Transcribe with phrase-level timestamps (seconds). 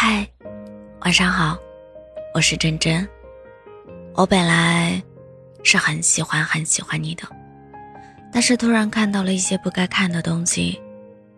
[0.00, 0.24] 嗨，
[1.00, 1.58] 晚上好，
[2.32, 3.04] 我是真真。
[4.14, 5.02] 我本来
[5.64, 7.24] 是很喜欢很喜欢你的，
[8.32, 10.80] 但是突然看到了一些不该看的东西，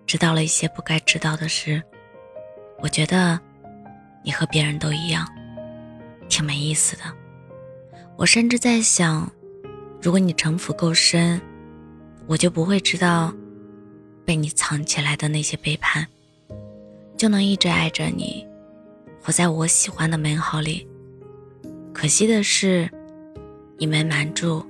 [0.05, 1.83] 知道了一些不该知道的事，
[2.81, 3.41] 我觉得
[4.23, 5.27] 你和别人都一样，
[6.29, 7.05] 挺没意思的。
[8.15, 9.27] 我甚至在想，
[10.03, 11.41] 如果你城府够深，
[12.27, 13.33] 我就不会知道
[14.27, 16.07] 被你藏起来的那些背叛，
[17.17, 18.47] 就能一直爱着你。
[19.23, 20.89] 活在我喜欢的美好里，
[21.93, 22.91] 可惜的是，
[23.77, 24.65] 你没瞒住，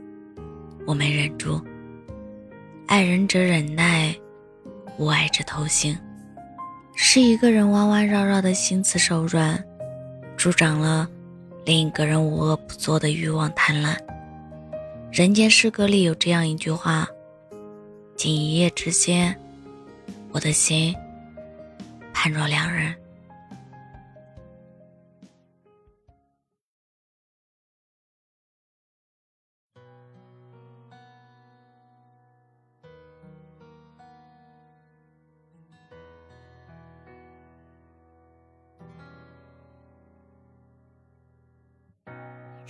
[0.85, 1.61] 我没忍住。
[2.87, 4.15] 爱人者忍耐，
[4.99, 5.97] 无爱者偷腥，
[6.97, 9.63] 是一个人弯弯绕绕的心慈手软，
[10.37, 11.09] 助长了
[11.65, 13.97] 另一个人无恶不作的欲望贪婪。
[15.13, 17.07] 人间失格里有这样一句话：
[18.17, 19.35] 仅一夜之间，
[20.33, 20.93] 我的心
[22.13, 22.93] 判若两人。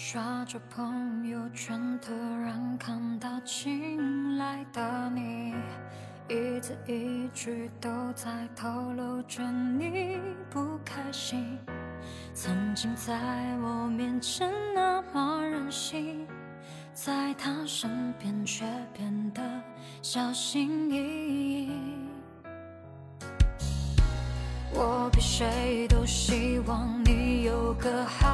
[0.03, 2.11] 刷着朋友圈，突
[2.43, 5.55] 然看到进来的你，
[6.27, 11.59] 一字一句都在透露着你不开心。
[12.33, 13.12] 曾经在
[13.59, 16.27] 我面前那么任性，
[16.95, 18.65] 在他身边却
[18.97, 19.43] 变得
[20.01, 21.71] 小心翼翼。
[24.73, 28.30] 我比谁都希望你有个好。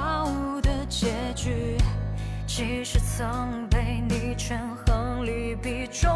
[2.47, 6.09] 其实曾被你权衡利弊，中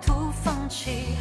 [0.00, 1.16] 途放弃。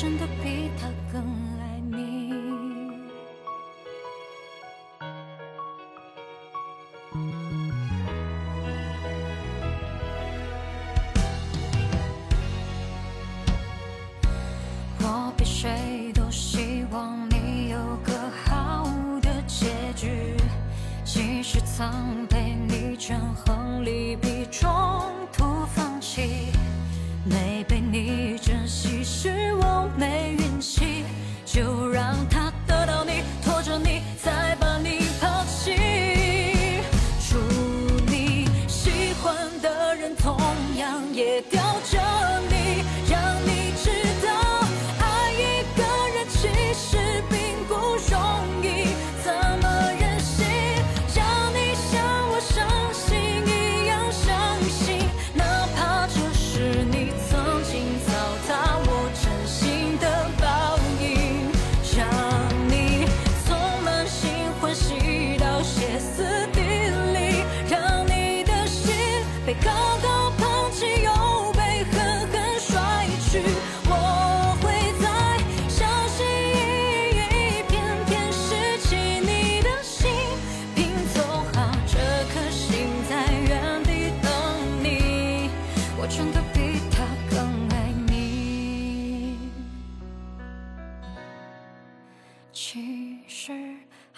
[0.00, 1.20] 真的比他更
[1.58, 2.32] 爱你。
[15.00, 18.14] 我比谁都希望你有个
[18.46, 18.88] 好
[19.20, 20.34] 的结局，
[21.04, 24.70] 即使曾被你权衡利弊，中
[25.30, 26.46] 途放弃，
[27.26, 29.04] 没被你珍惜
[41.48, 42.09] 掉着。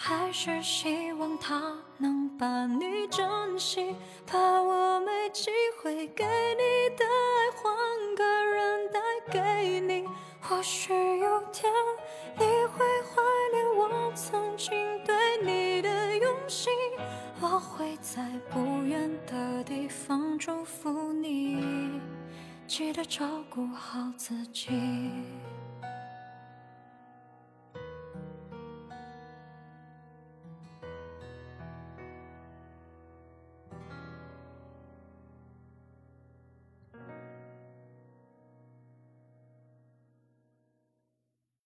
[0.05, 3.95] 还是希望他能把你珍惜，
[4.27, 5.49] 怕我没机
[5.81, 7.73] 会给你的爱换
[8.17, 9.01] 个人带
[9.31, 10.05] 给你。
[10.41, 11.73] 或许有天
[12.37, 13.23] 你会怀
[13.53, 16.73] 念我曾经对你的用心，
[17.41, 22.01] 我会在不远的地方祝福你，
[22.67, 24.69] 记得照顾好自己。